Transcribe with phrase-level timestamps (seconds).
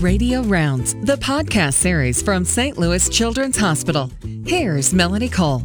[0.00, 2.78] Radio Rounds, the podcast series from St.
[2.78, 4.10] Louis Children's Hospital.
[4.46, 5.62] Here's Melanie Cole.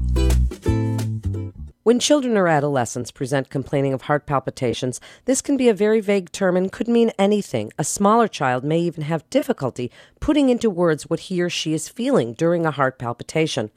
[1.83, 6.33] When children or adolescents present complaining of heart palpitations, this can be a very vague
[6.33, 7.71] term and could mean anything.
[7.79, 11.87] A smaller child may even have difficulty putting into words what he or she is
[11.87, 13.71] feeling during a heart palpitation.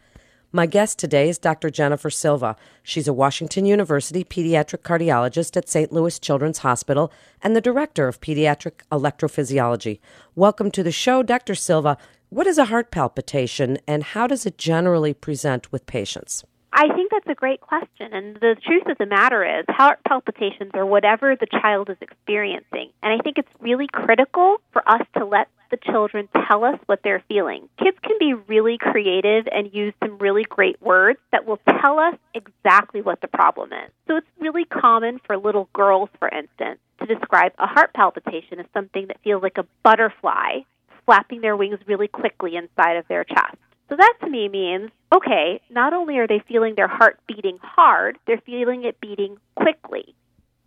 [0.50, 1.68] My guest today is Dr.
[1.68, 2.56] Jennifer Silva.
[2.82, 5.92] She's a Washington University pediatric cardiologist at St.
[5.92, 7.12] Louis Children's Hospital
[7.42, 10.00] and the director of pediatric electrophysiology.
[10.34, 11.54] Welcome to the show, Dr.
[11.54, 11.98] Silva.
[12.30, 16.44] What is a heart palpitation and how does it generally present with patients?
[16.72, 18.14] I think that's a great question.
[18.14, 22.90] And the truth of the matter is, heart palpitations are whatever the child is experiencing.
[23.02, 27.00] And I think it's really critical for us to let the children tell us what
[27.02, 27.68] they're feeling.
[27.78, 32.14] Kids can be really creative and use some really great words that will tell us
[32.34, 33.90] exactly what the problem is.
[34.06, 38.66] So it's really common for little girls, for instance, to describe a heart palpitation as
[38.72, 40.60] something that feels like a butterfly
[41.04, 43.56] flapping their wings really quickly inside of their chest.
[43.88, 48.18] So that to me means okay, not only are they feeling their heart beating hard,
[48.26, 50.14] they're feeling it beating quickly.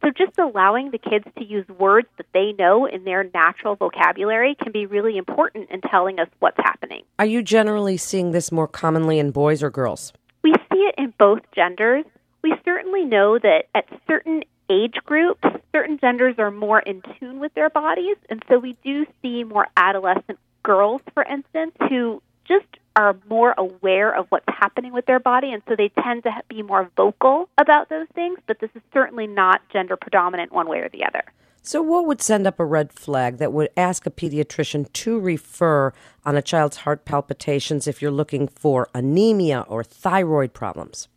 [0.01, 4.55] So just allowing the kids to use words that they know in their natural vocabulary
[4.55, 7.03] can be really important in telling us what's happening.
[7.19, 10.11] Are you generally seeing this more commonly in boys or girls?
[10.43, 12.05] We see it in both genders.
[12.41, 17.53] We certainly know that at certain age groups, certain genders are more in tune with
[17.53, 23.15] their bodies, and so we do see more adolescent girls, for instance, who just are
[23.29, 26.89] more aware of what's happening with their body, and so they tend to be more
[26.97, 28.39] vocal about those things.
[28.47, 31.23] But this is certainly not gender predominant one way or the other.
[31.63, 35.93] So, what would send up a red flag that would ask a pediatrician to refer
[36.25, 41.07] on a child's heart palpitations if you're looking for anemia or thyroid problems?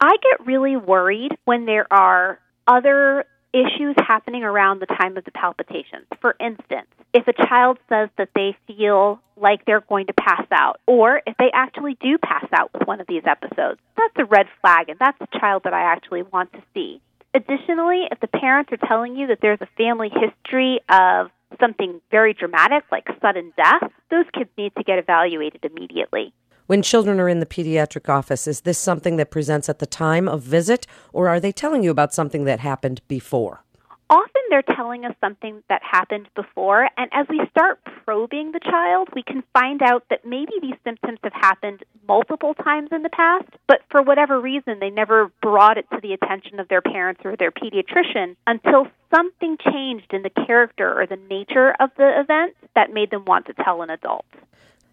[0.00, 5.30] I get really worried when there are other issues happening around the time of the
[5.30, 6.06] palpitations.
[6.20, 10.80] For instance, if a child says that they feel like they're going to pass out,
[10.86, 14.46] or if they actually do pass out with one of these episodes, that's a red
[14.60, 17.00] flag, and that's a child that I actually want to see.
[17.34, 21.30] Additionally, if the parents are telling you that there's a family history of
[21.60, 26.32] something very dramatic like sudden death, those kids need to get evaluated immediately.
[26.68, 30.28] When children are in the pediatric office, is this something that presents at the time
[30.28, 33.64] of visit, or are they telling you about something that happened before?
[34.10, 39.08] often they're telling us something that happened before, and as we start probing the child,
[39.14, 43.48] we can find out that maybe these symptoms have happened multiple times in the past,
[43.66, 47.36] but for whatever reason, they never brought it to the attention of their parents or
[47.36, 52.92] their pediatrician until something changed in the character or the nature of the event that
[52.92, 54.24] made them want to tell an adult.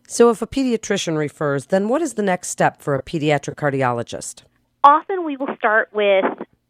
[0.07, 4.43] So, if a pediatrician refers, then what is the next step for a pediatric cardiologist?
[4.83, 6.25] Often we will start with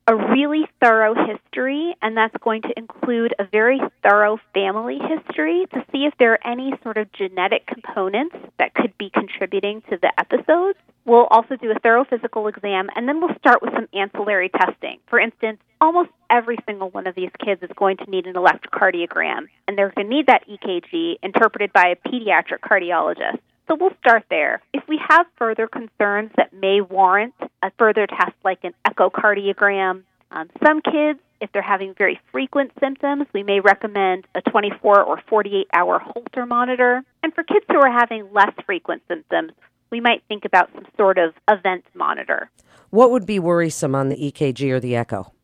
[0.07, 5.83] a really thorough history, and that's going to include a very thorough family history to
[5.91, 10.11] see if there are any sort of genetic components that could be contributing to the
[10.17, 10.77] episodes.
[11.03, 14.99] We'll also do a thorough physical exam, and then we'll start with some ancillary testing.
[15.07, 19.47] For instance, almost every single one of these kids is going to need an electrocardiogram,
[19.67, 23.39] and they're going to need that EKG interpreted by a pediatric cardiologist.
[23.67, 24.61] So we'll start there.
[24.73, 30.49] If we have further concerns that may warrant a further test like an echocardiogram, um,
[30.63, 35.67] some kids, if they're having very frequent symptoms, we may recommend a 24 or 48
[35.73, 37.01] hour Holter monitor.
[37.23, 39.53] And for kids who are having less frequent symptoms,
[39.89, 42.49] we might think about some sort of event monitor.
[42.89, 45.34] What would be worrisome on the EKG or the echo?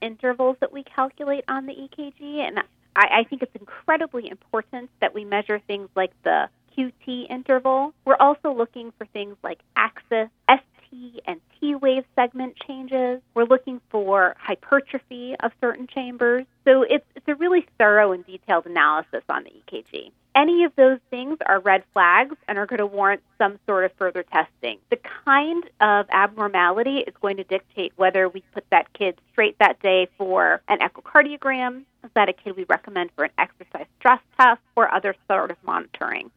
[0.00, 2.58] Intervals that we calculate on the EKG, and
[2.96, 7.92] I, I think it's incredibly important that we measure things like the QT interval.
[8.04, 13.20] We're also looking for things like axis, ST, and T wave segment changes.
[13.34, 16.46] We're looking for hypertrophy of certain chambers.
[16.64, 20.10] So it's a really thorough and detailed analysis on the EKG.
[20.36, 23.92] Any of those things are red flags and are going to warrant some sort of
[23.98, 24.78] further testing.
[24.90, 29.80] The kind of abnormality is going to dictate whether we put that kid straight that
[29.82, 34.60] day for an echocardiogram, is that a kid we recommend for an exercise stress test,
[34.76, 36.30] or other sort of monitoring.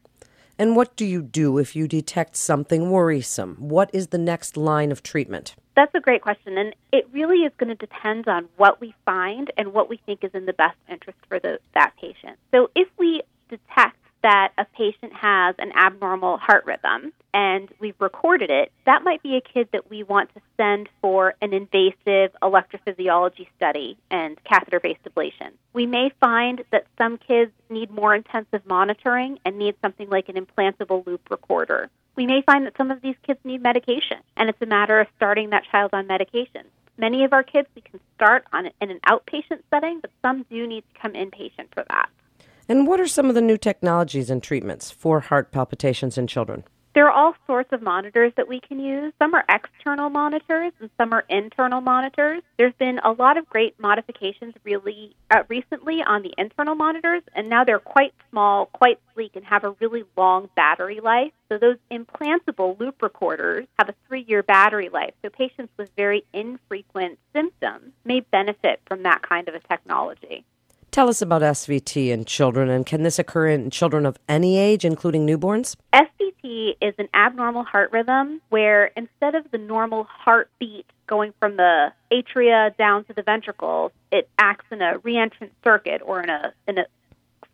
[0.58, 3.56] And what do you do if you detect something worrisome?
[3.60, 5.56] What is the next line of treatment?
[5.82, 6.60] That's a great question.
[6.60, 10.24] And it really is going to depend on what we find and what we think
[10.24, 12.38] is in the best interest for the, that patient.
[12.52, 18.50] So if we detect that a patient has an abnormal heart rhythm and we've recorded
[18.50, 23.48] it, that might be a kid that we want to send for an invasive electrophysiology
[23.56, 25.52] study and catheter based ablation.
[25.74, 30.36] We may find that some kids need more intensive monitoring and need something like an
[30.36, 31.90] implantable loop recorder.
[32.16, 35.08] We may find that some of these kids need medication, and it's a matter of
[35.16, 36.66] starting that child on medication.
[36.98, 40.68] Many of our kids we can start on in an outpatient setting, but some do
[40.68, 42.10] need to come inpatient for that.
[42.68, 46.64] And what are some of the new technologies and treatments for heart palpitations in children?
[46.94, 49.14] There are all sorts of monitors that we can use.
[49.18, 52.42] Some are external monitors and some are internal monitors.
[52.58, 57.50] There's been a lot of great modifications really uh, recently on the internal monitors, and
[57.50, 61.32] now they're quite small, quite sleek, and have a really long battery life.
[61.48, 65.14] So those implantable loop recorders have a three year battery life.
[65.22, 70.44] So patients with very infrequent symptoms may benefit from that kind of a technology.
[70.92, 74.84] Tell us about SVT in children, and can this occur in children of any age,
[74.84, 75.78] including newborns?
[75.94, 81.94] SVT is an abnormal heart rhythm where instead of the normal heartbeat going from the
[82.12, 86.78] atria down to the ventricles, it acts in a reentrant circuit or in a in
[86.78, 86.86] a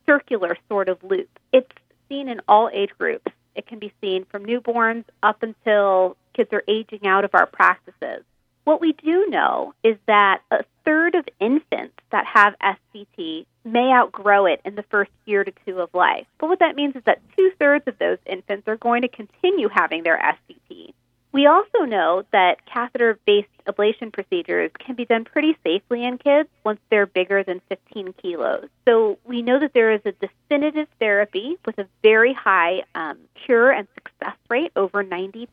[0.08, 1.30] circular sort of loop.
[1.54, 1.70] It's
[2.10, 3.32] seen in all age groups.
[3.54, 8.24] It can be seen from newborns up until kids are aging out of our practices.
[8.64, 14.46] What we do know is that a third of infants that have SVT may outgrow
[14.46, 16.26] it in the first year to two of life.
[16.40, 19.68] But what that means is that two thirds of those infants are going to continue
[19.70, 20.94] having their SVT.
[21.34, 26.50] We also know that catheter based ablation procedures can be done pretty safely in kids
[26.64, 28.68] once they're bigger than 15 kilos.
[28.88, 33.72] So we know that there is a definitive therapy with a very high um, cure
[33.72, 35.48] and success rate, over 90%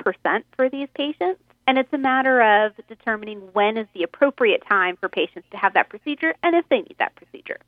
[0.57, 1.43] for these patients.
[1.67, 5.75] And it's a matter of determining when is the appropriate time for patients to have
[5.75, 7.59] that procedure and if they need that procedure.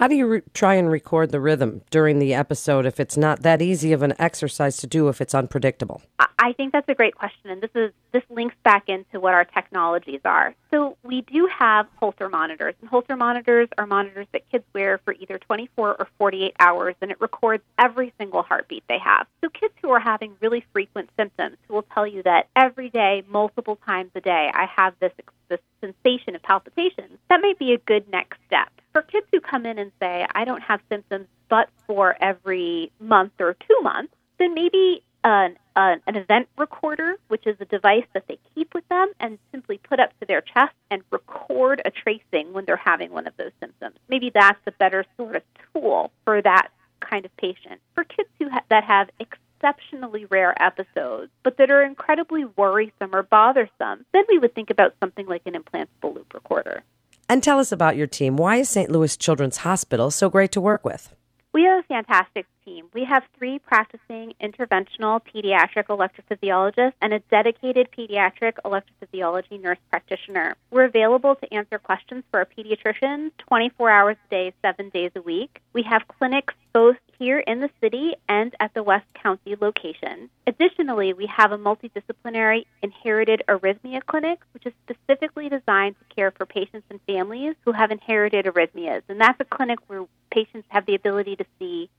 [0.00, 3.42] How do you re- try and record the rhythm during the episode if it's not
[3.42, 6.00] that easy of an exercise to do if it's unpredictable?
[6.38, 9.44] I think that's a great question, and this is this links back into what our
[9.44, 10.54] technologies are.
[10.70, 15.12] So we do have Holter monitors, and Holter monitors are monitors that kids wear for
[15.12, 19.26] either 24 or 48 hours, and it records every single heartbeat they have.
[19.42, 23.22] So kids who are having really frequent symptoms, who will tell you that every day,
[23.28, 25.12] multiple times a day, I have this
[25.50, 29.66] this sensation of palpitations, that might be a good next step for kids who come
[29.66, 34.54] in and say, I don't have symptoms but for every month or two months, then
[34.54, 39.12] maybe an, an, an event recorder, which is a device that they keep with them
[39.20, 43.26] and simply put up to their chest and record a tracing when they're having one
[43.26, 43.96] of those symptoms.
[44.08, 45.42] Maybe that's a better sort of
[45.74, 46.68] tool for that
[47.00, 47.80] kind of patient.
[47.94, 53.22] For kids who ha- that have exceptionally rare episodes, but that are incredibly worrisome or
[53.22, 56.82] bothersome, then we would think about something like an implantable loop recorder.
[57.30, 58.36] And tell us about your team.
[58.36, 58.90] Why is St.
[58.90, 61.14] Louis Children's Hospital so great to work with?
[61.54, 62.86] We have a fantastic team.
[62.94, 70.56] We have three practicing interventional pediatric electrophysiologists and a dedicated pediatric electrophysiology nurse practitioner.
[70.70, 75.22] We're available to answer questions for our pediatricians 24 hours a day, seven days a
[75.22, 75.60] week.
[75.72, 80.30] We have clinics both here in the city and at the West County location.
[80.46, 86.46] Additionally, we have a multidisciplinary inherited arrhythmia clinic, which is specifically designed to care for
[86.46, 89.02] patients and families who have inherited arrhythmias.
[89.08, 91.90] And that's a clinic where patients have the ability to see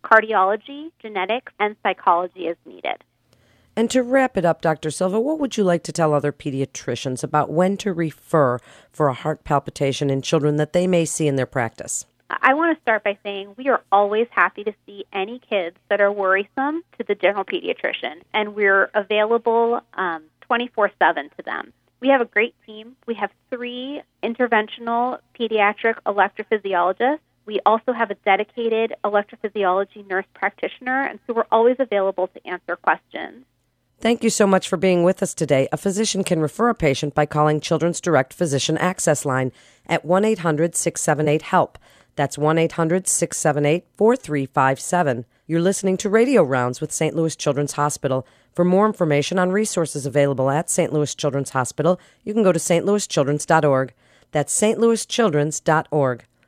[0.51, 3.03] cardiology, genetics, and psychology as needed.
[3.75, 4.92] And to wrap it up, Dr.
[4.92, 8.59] Silva, what would you like to tell other pediatricians about when to refer
[8.92, 12.06] for a heart palpitation in children that they may see in their practice?
[12.30, 16.01] I want to start by saying we are always happy to see any kids that
[16.01, 21.74] are worrisome to the general pediatrician, and we're available um, 24 um, 7 to them.
[22.01, 22.95] We have a great team.
[23.06, 27.19] We have three interventional pediatric electrophysiologists.
[27.46, 32.76] We also have a dedicated electrophysiology nurse practitioner, and so we're always available to answer
[32.76, 33.45] questions.
[34.00, 35.68] Thank you so much for being with us today.
[35.71, 39.52] A physician can refer a patient by calling Children's Direct Physician Access Line
[39.86, 41.78] at 1 800 678 HELP.
[42.16, 45.26] That's 1 800 678 4357.
[45.45, 47.16] You're listening to Radio Rounds with St.
[47.16, 48.26] Louis Children's Hospital.
[48.54, 50.92] For more information on resources available at St.
[50.92, 53.94] Louis Children's Hospital, you can go to stlouischildrens.org.
[54.31, 56.26] That's stlouischildrens.org.